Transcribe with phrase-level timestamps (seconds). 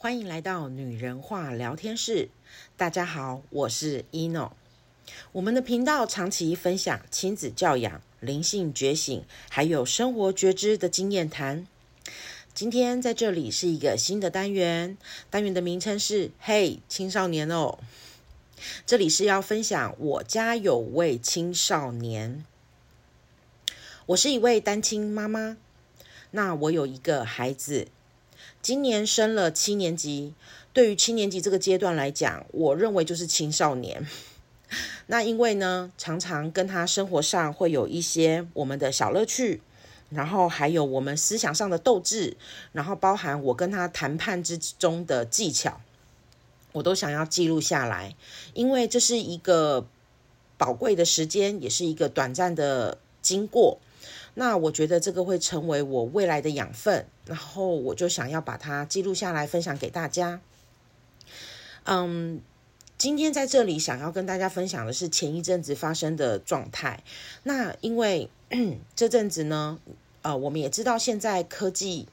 [0.00, 2.28] 欢迎来到女人话聊天室。
[2.76, 4.52] 大家好，我是 Eno。
[5.32, 11.66] 我们的频道长期分享亲子教养、灵性觉醒，还有生活觉知的经验谈。
[12.54, 14.96] 今天在这里是一个新的单元，
[15.30, 17.80] 单元的名称是“嘿，青少年哦”。
[18.86, 22.44] 这里是要分享我家有位青少年。
[24.06, 25.56] 我是一位单亲妈妈，
[26.30, 27.88] 那我有一个孩子。
[28.60, 30.34] 今年升了七年级，
[30.72, 34.06] 对于七年级这个阶段来讲，我认为就是青少年。
[35.06, 39.62] 那因为呢，常常跟他生活上会有一些我们的小乐趣，
[40.10, 42.36] 然后还有我们思想上的斗志，
[42.72, 45.80] 然后包含我跟他谈判之中的技巧，
[46.72, 48.14] 我都想要记录下来，
[48.52, 49.86] 因为这是一个
[50.58, 53.78] 宝贵的时间，也是一个短暂的经过。
[54.40, 60.40] 那我觉得这个会成为我未来的养分，然后我就想要把它记录下来，分享给大家。
[61.82, 62.40] 嗯，
[62.96, 67.02] 今天在这里想要跟大家分享的是前一阵子发生的状态。
[67.42, 68.30] 那因为
[68.94, 69.80] 这阵子呢，
[70.22, 72.06] 呃，我们也知道现在科技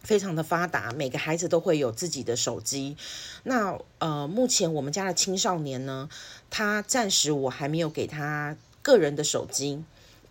[0.00, 2.96] 非常的发达，每个孩子都会有自己的手机。
[3.42, 6.08] 那呃，目前我们家的青少年呢，
[6.48, 9.84] 他暂时我还没有给他个人的手机。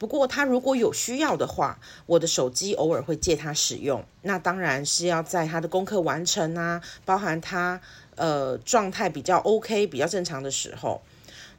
[0.04, 4.04] 不过他如果有需要的话，我的手机偶尔会借他使用。
[4.24, 7.80] 那当然是要在他的功课完成啊，包含他
[8.18, 11.02] 呃状态比较 OK、比较正常的时候。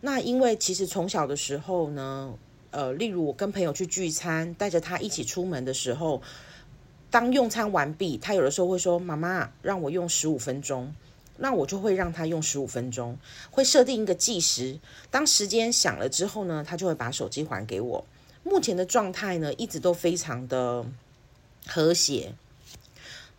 [0.03, 2.35] 那因为其实从小的时候呢，
[2.71, 6.21] 呃，例如我跟朋友去聚餐，带着他一起出门的时候，
[7.11, 10.95] 当用餐完毕，他有的时候会说：“妈妈，让我用十五分钟。”
[11.39, 13.17] 那我就会让他用十五分钟，
[13.51, 14.79] 会设定一个计时。
[15.11, 18.05] 当时间响了之后呢，他就会把手机还给我。
[18.45, 20.85] 目前的状态呢，一直都非常的
[21.67, 22.35] 和谐，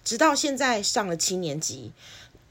[0.04, 1.92] 直到现在上了七年级，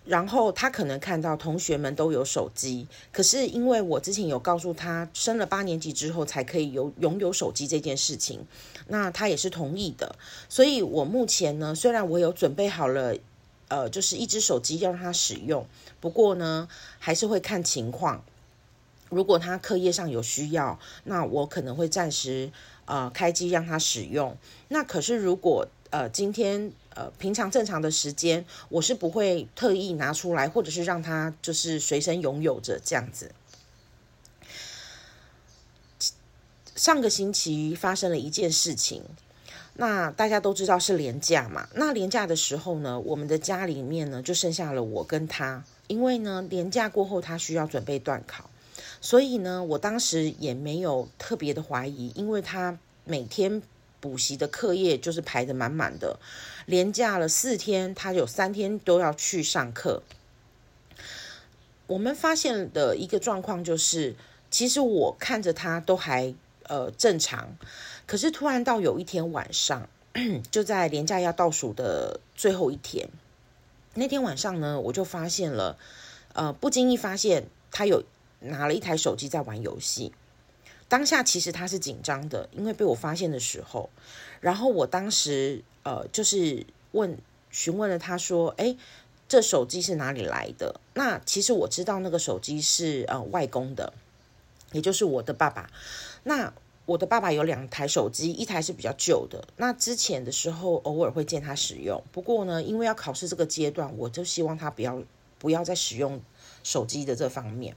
[0.05, 8.47] 然后他可能看到同学们都有手机，可是因为我之前有告诉他，升了八年级之后才可以有拥有手机这件事情，
[8.87, 10.15] 那他也是同意的，
[10.49, 13.17] 所以我目前呢，虽然我有准备好了，
[13.67, 15.67] 呃，就是一只手机要让他使用，
[16.01, 16.69] 不过呢，
[17.01, 18.23] 还是会看情况。
[19.15, 22.51] 如果他课业上有需要，那我可能会暂时
[22.87, 24.37] 呃开机让他使用。
[24.69, 33.31] 那可是如果呃今天呃平常正常的时间，我是不会特意拿出来，或者是让他就是随身拥有着这样子。
[36.75, 39.05] 上个星期发生了一件事情，
[39.75, 41.69] 那大家都知道是连假嘛。
[41.75, 48.51] 那连假的时候呢，我们的家里面呢就剩下了我跟他，因为呢连假过后他需要准备段考。
[49.05, 53.61] 所以呢，我当时也没有特别的怀疑，因为他每天
[54.01, 56.19] 补习的课业就是排得满满的，
[56.65, 60.03] 连假了四天，他有三天都要去上课。
[61.87, 64.17] 我们发现的一个状况就是，
[64.51, 67.59] 其实我看着他都还呃正常，
[68.07, 69.87] 可是突然到有一天晚上，
[70.51, 73.11] 就在连假要倒数的最后一天，
[73.93, 75.77] 那天晚上呢，我就发现了，
[76.33, 78.03] 呃，不经意发现他有。
[78.45, 80.13] 拿了一台手机在玩游戏，
[80.89, 83.91] 当下其实他是紧张的，因为被我发现的时候，
[84.41, 87.19] 然后我当时呃就是问
[87.51, 88.77] 询问了他说，诶，
[89.27, 90.81] 这手机是哪里来的？
[90.95, 93.93] 那其实我知道那个手机是呃外公的，
[94.73, 95.71] 也就是我的爸爸。
[96.23, 96.53] 那
[96.87, 105.03] 我的爸爸有两台手机，一台是比较旧的，那之前的时候偶尔会见他使用，不过呢，因为要考试这个阶段，我就希望他不要
[105.39, 106.21] 不要再使用
[106.63, 107.75] 手机的这方面。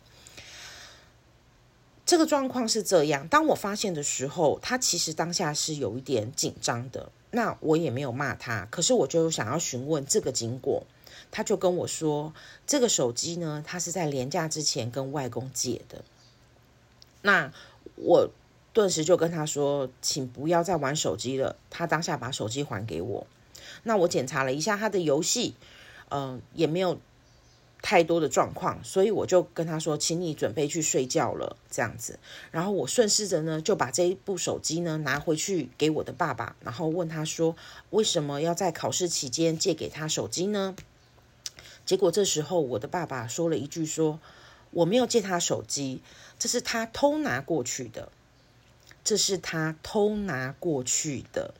[2.07, 7.12] 这个状况是这样，当我发现的时候，他其实当下是有一点紧张的。
[7.31, 10.84] 那我也没有骂他，可是我就想要询问这个经过。
[11.29, 12.34] 他就跟我说，
[12.66, 16.06] 这个手机呢，他是在连假之前跟外公借的。
[17.23, 17.51] 那
[17.97, 18.29] 我
[18.72, 21.57] 顿时就跟他说，请不要再玩手机了。
[21.69, 23.28] 他当下把手机还给我。
[23.84, 25.56] 那我检查了一下他的游戏，
[26.10, 26.98] 嗯、也没有。
[27.89, 32.19] 太多的状况，所以我就跟他说：“请你准备去睡觉了。”这样子，
[32.51, 37.56] 然后我顺势着呢，就把这一部手机呢拿回去给我的爸爸，然后问他说
[37.92, 40.75] ：“为什么要在考试期间借给他手机呢？”
[41.88, 44.19] 结果这时候我的爸爸说了一句：“说
[44.72, 46.01] 我没有借他手机，
[46.38, 48.12] 这是他偷拿过去的，
[49.06, 51.54] 这是他偷拿过去的。”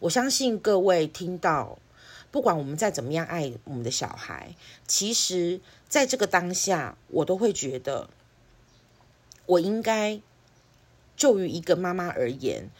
[0.00, 1.78] 我相信各位听到。
[2.30, 4.54] 不管我们再怎么样爱我们的小孩，
[4.86, 8.08] 其实在这个当下，我都会觉得，
[9.46, 10.20] 我应该
[11.16, 12.70] 就于一个妈妈而言，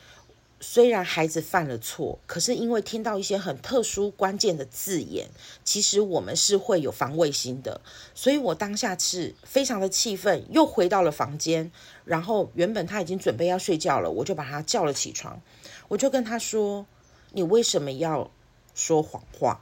[0.61, 5.31] 虽然孩子犯了错，可是因为听到一些很特殊关键的字眼，
[5.64, 7.81] 其实我们是会有防卫心的。
[8.14, 11.73] 所以我当下是非常的气愤，又回到了房间。
[12.05, 15.41] 然后原本他已经准备要睡觉了，我就把他叫了起床，
[15.88, 16.87] 我就跟他说
[17.32, 18.31] ：“你为什么要
[18.75, 19.61] 说谎话？”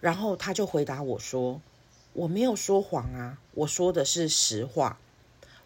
[0.00, 1.60] 然后他就回答我说
[2.14, 4.98] ：“我没有说谎啊，我说的是实话。”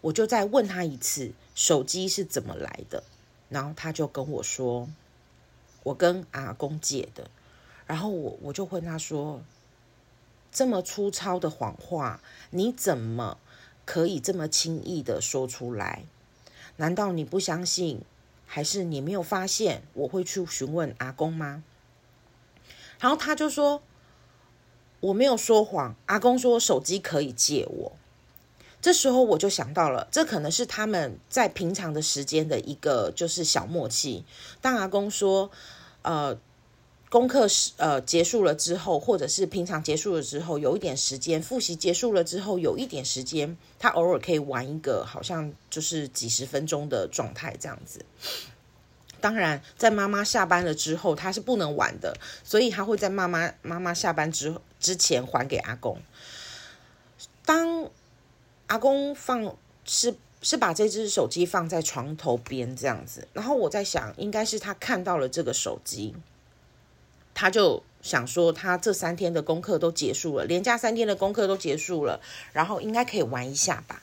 [0.03, 1.33] 我就再问他一次。
[1.55, 3.05] 手机是怎么来的？
[3.49, 4.89] 然后他就跟我说，
[5.85, 7.31] 我跟阿公借的。
[7.87, 9.41] 然后我我就问他说，
[10.51, 12.21] 这么粗糙的谎话，
[12.51, 13.39] 你怎么
[13.85, 16.05] 可以这么轻易的说出来？
[16.79, 18.03] 难道你不相信，
[18.55, 21.65] 还是你没有发现我会去询问阿公吗？
[23.01, 23.83] 然后他就说，
[25.01, 25.97] 我没有说谎。
[26.07, 27.93] 阿公说手机可以借我。
[28.81, 34.25] 这时候我就想到了，这可能是他们在平常的时间的一个就是小默契。
[34.61, 35.51] 当阿公说，
[36.03, 36.39] 呃，
[37.15, 48.05] 功课是呃结束了之后，或者是平常结束了之后，有一点时间复习结束了之后，有一点时间，他偶尔可以玩一个好像就是几十分钟的状态这样子。
[49.21, 55.97] 当然，在妈妈下班了之后，他是不能玩的，所以他会在妈妈妈妈下班之之前还给阿公。
[57.47, 57.89] 当
[58.67, 66.17] 阿公放是是把这只手机放在床头边这样子，然后我在想，应该是他看到了这个手机，
[67.35, 72.21] 他就想说，他这三天的功课都结束了，连假三天的功课都结束了，
[72.53, 74.03] 然后应该可以玩一下吧。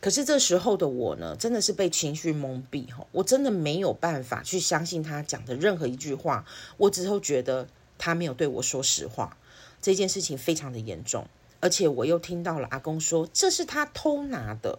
[0.00, 6.44] 可是这时候的我呢，真的是被情绪蒙蔽哈，我真的没有办法去相信他讲的任何一句话，
[6.76, 7.68] 我只后觉得
[7.98, 9.36] 他没有对我说实话，
[9.80, 11.26] 这件事情非常的严重。
[11.60, 14.78] 而且我又听到了阿公说，这是他偷拿的，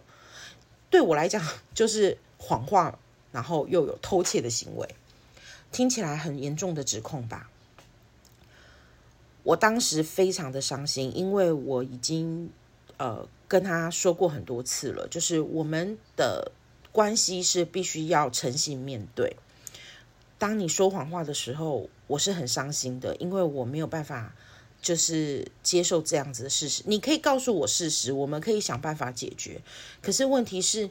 [0.90, 1.44] 对我来讲
[1.74, 2.96] 就是谎话，
[3.32, 4.88] 然后又有偷窃的行为，
[5.72, 7.50] 听起来很严重的指控吧。
[9.42, 12.50] 我当时非常的伤心，因为我已经
[12.96, 16.52] 呃跟他说过很多次了，就是我们的
[16.92, 19.36] 关系是必须要诚信面对。
[20.38, 24.34] 当你说谎话的时候，我是很伤心的，因为我没有办法。
[24.82, 29.60] 就是接受这样子的事实，你可以告诉我事实，我们可以想办法解决。
[30.00, 30.90] 可是问题是，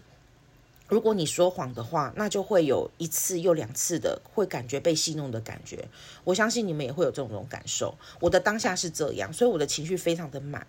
[0.87, 5.87] 如果你说谎的话，那就会有一次又两次的会感觉被戏弄的感觉。
[6.23, 7.95] 我相信你们也会有这种感受。
[8.19, 10.67] 我的当下是这样，所以我的情绪非常的满，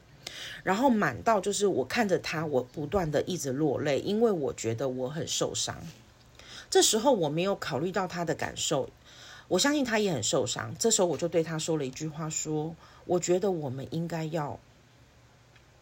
[0.63, 5.77] 然后满到就是我看着他，我不断的一直落泪，因为我觉得我很受伤。
[6.71, 8.89] 这时候我没有考虑到他的感受，
[9.49, 10.75] 我相信他也很受伤。
[10.79, 12.75] 这时候我就对他说了一句话，说。
[13.09, 14.59] 我觉得我们应该要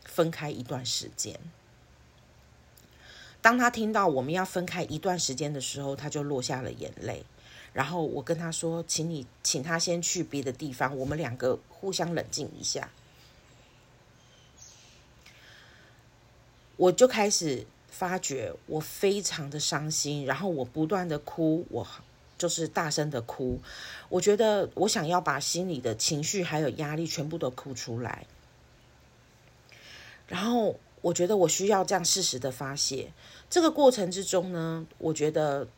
[0.05, 1.41] 分开一段时间。
[3.45, 7.27] 当他听到我们要分开一段时间的时候，他就落下了眼泪。
[7.75, 12.89] 然后我跟他说：“请你请他先去别的地方，我们两个互相冷静一下。”
[16.79, 21.87] 我就开始发觉我非常的伤心，然后我不断的哭，我。
[22.37, 23.61] 就是大声的哭，
[24.09, 28.27] 我觉得我想要把心里的情绪还有压力全部都哭出来，
[30.27, 30.75] 然后
[31.05, 33.13] 我觉得我需要这样适时的发泄。
[33.51, 35.69] 这个过程之中呢，我觉得，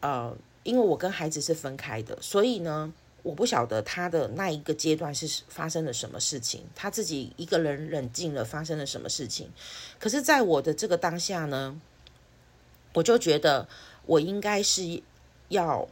[0.00, 2.92] 呃，因为我跟孩子是分开的，所以呢，
[3.22, 9.48] 我不晓得他的那一个阶段是发生了什么事情，他自己一个人冷静了，发生了什么事情。
[10.00, 11.80] 可是，在我的这个当下呢，
[12.94, 13.68] 我就觉得
[14.06, 15.02] 我应该是。
[15.48, 15.86] 要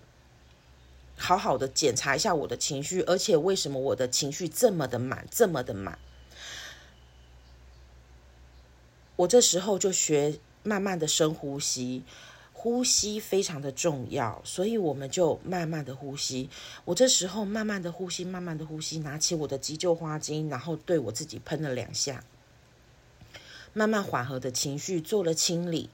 [1.18, 5.98] 好好的检查一下我的情绪，而且为什么我的情绪这么的满，这么的满？
[9.20, 12.02] 我这时候就学慢慢的深呼吸，
[12.54, 16.48] 呼吸非常的重要，所以我们就慢慢的呼吸。
[16.86, 22.24] 我这时候慢慢的呼吸，慢慢的呼吸，拿起我的急救花精，然后对我自己喷了两下，
[23.74, 25.90] 慢慢缓和的情绪做了清理。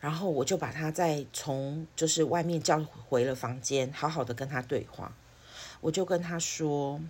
[0.00, 5.14] 然后我就把他再从就是外面叫回了房间，好好的跟他对话。
[5.82, 7.02] 我就跟他说：“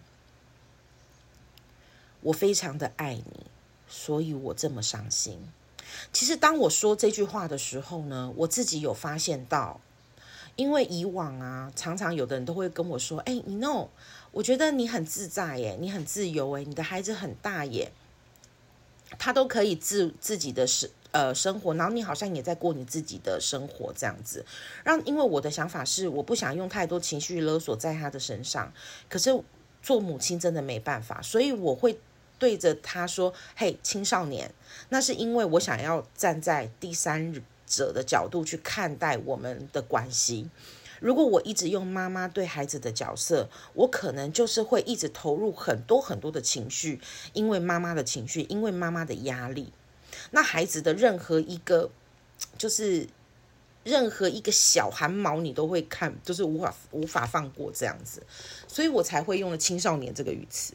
[2.21, 3.47] 我非常的爱你，
[3.93, 5.39] 所以我这么伤心。”
[6.13, 9.79] 其实当我说这句话的时候呢，我自己有发现到，
[10.57, 13.89] 因为以往啊，常常有的人都会跟我说：“哎，你 know，
[14.31, 17.93] 我觉得你很自在耶，你很自由耶，你的孩子很大耶，
[19.19, 24.47] 他都可以自自己的事。”呃，生活，然后你好像也在过你自己的生活这样子，
[24.83, 28.73] 让因为我的想法是，我不想用太多情绪勒索在他的身上，
[29.11, 29.39] 可是
[29.83, 32.01] 做母亲真的没办法，所以我会
[32.43, 34.53] 对着他说：“嘿，青少年，
[34.89, 37.33] 那是因为我想要站在第三
[37.65, 40.51] 者的角度去看待我们的关系。
[40.99, 47.01] 如果我一直用妈妈对孩子的角色，我可能就是会一直投入很多很多的情绪，
[47.33, 49.73] 因为妈妈的情绪，因为妈妈的压力。
[50.33, 51.93] 那孩子的任何一个，
[52.59, 53.07] 就是
[53.85, 58.21] 任何一个小汗毛，你都会看，就是无法无法放过这样子，
[58.67, 60.75] 所以我才会用了青少年这个语词。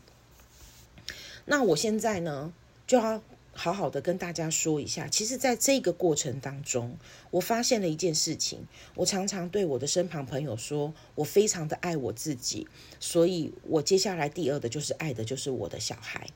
[1.48, 2.54] 那我现在呢，
[2.86, 3.24] 就要。
[3.60, 6.96] 好好的跟大家说一下，其实，在这个过程当中，
[7.32, 8.68] 我发现了一件事情。
[8.94, 12.68] 我常常对我的身旁朋友说，我非常的爱我自己，
[13.00, 16.27] 所以我接下来第二的就是爱的就是我的小孩。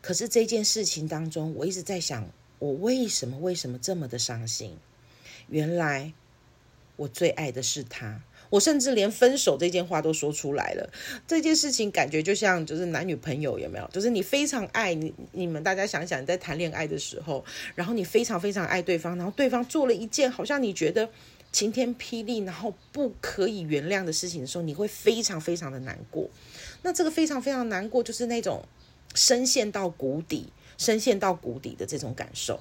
[0.00, 4.78] 可是这件事情当中，我一直在想，我为什么为什么这么的伤心？
[5.48, 6.12] 原来
[6.94, 8.22] 我最爱的是他。
[8.50, 10.90] 我甚至连分手这件话都说出来了，
[11.26, 13.88] 这件事情感觉就像就是男女朋友有没有？
[13.92, 17.44] 就是你非常爱你，你们大家想想，在谈恋爱的时候，
[17.76, 21.08] 然后你非常非常爱对方，然后对方做了一件好像你觉得
[21.52, 26.28] 晴天霹雳，然后不可以原谅的事情的时候，你会非常非常的难过。
[26.82, 28.64] 那这个非常非常难过，就是那种
[29.14, 32.58] 深陷到谷底、深陷到谷底的这种感受。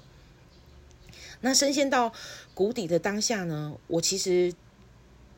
[1.41, 2.13] 那深陷到
[2.53, 4.53] 谷底的当下呢，我其实。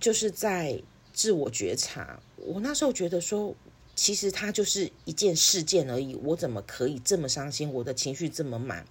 [0.02, 0.82] 就是在
[1.14, 3.56] 自我觉察，我那时候觉得说，
[3.96, 7.72] 其实它就是一件事件而已，我怎么可以这么伤心？
[7.72, 8.84] 我的情绪这么满？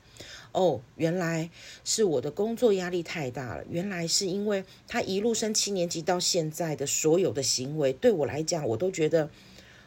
[0.52, 1.50] 哦，原来
[1.85, 3.64] 是我的工作压力太大了。
[3.69, 9.31] 原来是因为他一路升七年级到现在的所有的行为，对我来讲，我都觉得，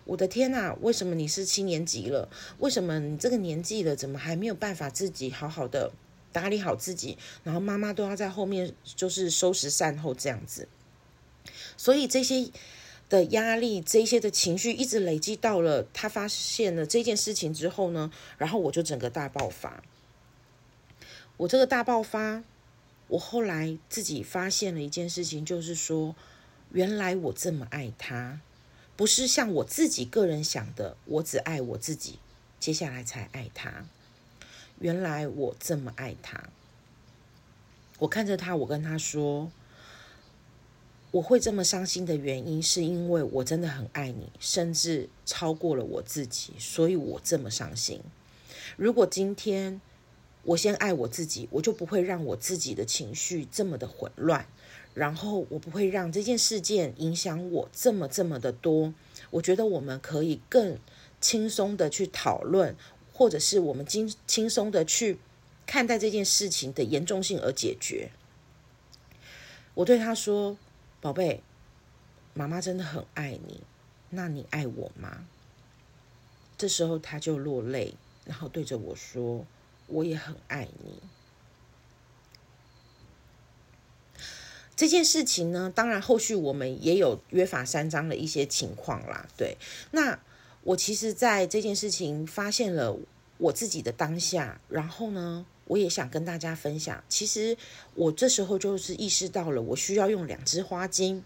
[0.04, 2.28] 我的天哪，为什么你是七年级了？
[2.60, 5.92] 为什么你这个年纪了，怎么还没有办法自己好好的
[6.34, 7.18] 打理好自己？
[7.44, 10.68] 然后妈妈都要在后面就是收拾善后这样子。
[11.78, 12.50] 所以这些
[13.10, 19.84] 的压力，这些的情绪一直累积到了他发现了这件事情之后呢，然后我就整个大爆发。
[21.38, 22.44] 我这个大爆发，
[23.08, 26.16] 我后来自己发现了一件事情，就是说，
[26.72, 28.40] 原来我这么爱他，
[28.96, 32.20] 不是像我自己个人想的，我只爱我自己，
[32.60, 33.86] 接下来才爱他。
[34.80, 36.50] 原来我这么爱他，
[38.00, 39.52] 我看着他，我跟他说。
[41.14, 48.02] 我会这么伤心的原因，是因为我真的很爱你，甚至超过了我自己，所以我这么伤心。
[48.78, 49.80] 如果今天
[50.42, 54.48] 我先爱我自己，我就不会让我自己的情绪这么的混乱，
[54.96, 58.92] 然后我不会让这件事件影响我这么这么的多。
[59.30, 60.80] 我觉得我们可以更
[61.22, 62.76] 轻松的去讨论，
[63.14, 65.20] 或者是我们轻轻松的去
[65.68, 68.10] 看待这件事情的严重性而解决。
[69.76, 70.58] 我对他说。
[71.04, 71.44] 宝贝，
[72.34, 73.60] 妈妈真的很爱你，
[74.10, 75.26] 那你爱我吗？
[76.58, 79.46] 这时候他就落泪，然后对着我说
[79.88, 81.02] ：“我也很爱你。”
[84.78, 89.28] 这件事情呢，当然后续我们也有约法三章的一些情况啦。
[89.36, 89.58] 对，
[89.92, 90.18] 那
[90.64, 92.98] 我其实在这件事情发现了
[93.40, 97.58] 我自己的当下，然后呢，我也想跟大家分享，其实
[97.96, 101.24] 我这时候就是意识到了，我需要用两支花精。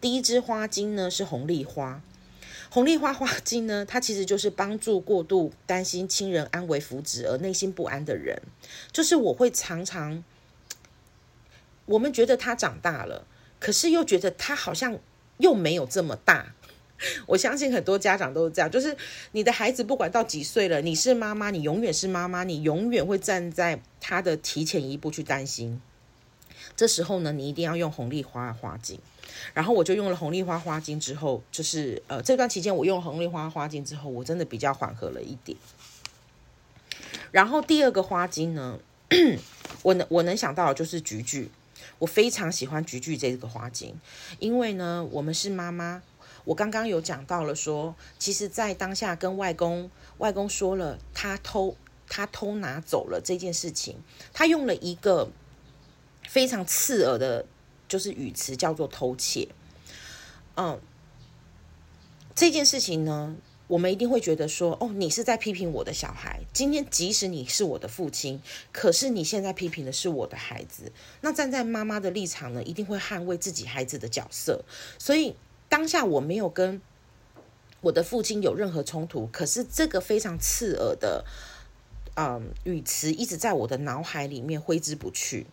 [0.00, 2.02] 第一支花精呢是红丽花，
[2.70, 8.40] 红丽花花精呢，它其实就是帮助过度担心亲人安危福祉而内心不安的人。
[8.92, 10.22] 就是我会常常，
[11.86, 13.26] 我们觉得他长大了，
[13.58, 14.98] 可是又觉得他好像
[15.38, 16.54] 又没有这么大。
[17.26, 18.94] 我相信很多家长都是这样，就是
[19.32, 25.80] 你的孩子不管到几岁了，你是妈妈，你永远是妈妈，你永远会站在他的提前一步去担心。
[26.76, 28.98] 这时候呢，你一定要用红丽花花精。
[29.54, 35.56] 然后我就用了红丽花花精之后，就是呃这段期间我用红丽花花精之后，我真的比较缓和了一点。
[37.30, 38.78] 然后第二个花精呢，
[39.82, 41.48] 我能我能想到的就是菊苣，
[41.98, 43.98] 我非常喜欢菊苣这个花精，
[44.38, 46.02] 因为呢，我们是妈妈。
[46.50, 49.88] 我刚刚有讲到了说，其实，在当下跟外公
[50.18, 51.76] 外公说了他偷
[52.08, 54.02] 他偷拿走了这件事情，
[54.32, 55.30] 他用了一个
[56.28, 57.46] 非常刺耳的，
[57.86, 59.46] 就是语词叫做偷窃。
[60.56, 60.80] 嗯，
[62.34, 63.36] 这件事情呢，
[63.68, 66.40] 我们一定会觉得说，哦，你是在批评我的小孩。
[66.52, 68.42] 今天即使你是我的父亲，
[68.72, 70.90] 可是你现在批评的是我的孩子。
[71.20, 74.64] 那站在妈妈的立场呢，一定会捍卫自己孩子的角色，
[74.98, 75.36] 所以。
[75.70, 76.82] 当下我没有跟
[77.80, 81.24] 我的父亲有任何冲突，可是这个非常刺耳的，
[82.16, 85.46] 嗯，语词一直在我的脑海里面挥之不去。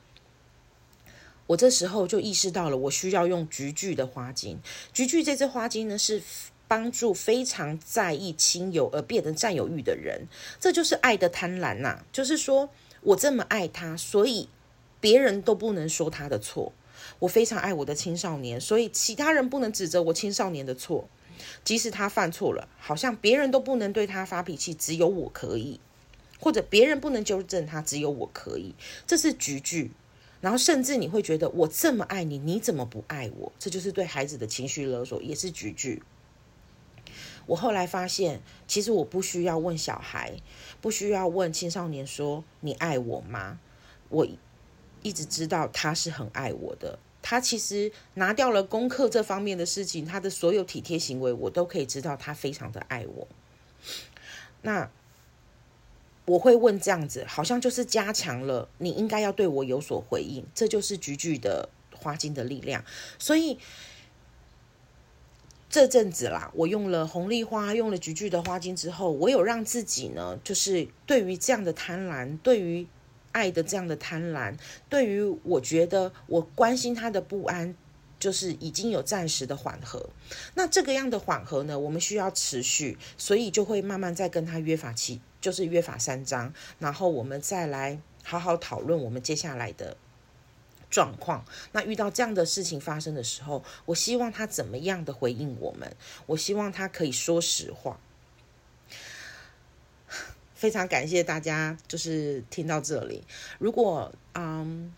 [1.46, 4.60] 我这时候就意识到了，我需要用菊苣的花精。
[4.92, 6.22] 菊苣这支花精呢，是
[6.68, 10.28] 帮助非常在意亲友而变得占有欲的人。
[10.60, 12.70] 这就是爱的贪婪呐，就是说
[13.02, 14.50] 我这么爱他，所以
[15.00, 16.74] 别人都不能说他的错。
[17.20, 21.08] 我非常爱我的青少年，所以其他人不能指责我青少年的错。
[21.64, 25.80] 即使他犯错了，好像别人都不能对他发脾气，只有我可以，
[26.40, 28.74] 或者别人不能纠正他，只有我可以。
[29.06, 29.92] 这是局句，
[30.42, 33.52] 然后甚至你会觉得我这么爱你，你怎么不爱我？
[33.60, 36.02] 这就是对孩子的情绪勒索，也是局句。
[37.46, 40.34] 我后来发现，其实我不需要问小孩，
[40.82, 43.60] 不需要问青少年说你爱我吗？
[44.10, 44.28] 我
[45.02, 47.00] 一直知道他是很爱我的。
[47.22, 53.28] 他其实拿掉了功课这方面的事情，他的所有体贴行为，我都可以知道他非常的爱我。
[54.62, 54.90] 那
[56.24, 62.86] 我会问这样子，好像就是加强了你应该要对我有所回应，这就是菊菊的花精的力量。
[63.20, 63.58] 所以
[65.70, 72.88] 这阵子啦，我用了红丽花，用了菊菊的花精之后，我有让自己呢，就是对于这样的贪婪，对于。
[73.38, 74.58] 爱的这样的贪婪，
[74.90, 77.76] 对于我觉得我关心他的不安，
[78.20, 80.10] 就是已经有暂时的缓和。
[80.56, 89.96] 那这个样的缓和呢，我们需要持续，所以就会慢慢再跟他约法七，就是约法三章，然后我们再来好好讨论我们接下来的
[90.90, 91.46] 状况。
[91.74, 95.96] 那遇到这样的事情发生的时候，我希望他怎么样的回应我们？
[96.26, 98.00] 我希望他可以说实话。
[100.58, 103.24] 非常感谢大家，就是听到这里。
[103.60, 104.92] 如果嗯，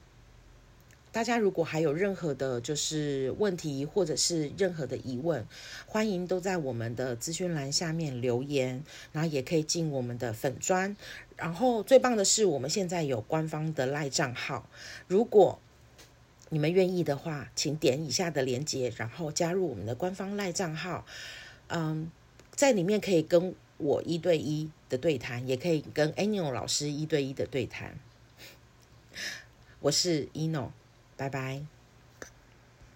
[1.11, 5.45] 大家如果还有任何的，就是问题或者是任何的疑问，
[5.85, 10.95] 欢迎都在我们的资讯栏下面留言，然后也可以进我们的粉专。
[11.35, 14.69] 然后最棒的是，我们现在有官方的赖账号，
[15.07, 15.59] 如果
[16.47, 21.05] 你们愿意的话，请点以下的链接，然后加入我们的官方赖账号。
[21.67, 22.09] 嗯，
[22.55, 23.53] 在里面可以跟。
[23.81, 27.97] 我一对一的对谈，也可以跟 Eno 老师一对一的对谈。
[29.79, 30.71] 我是 Eno，
[31.15, 31.61] 拜拜。